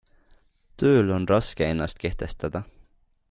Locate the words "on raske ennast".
1.17-2.03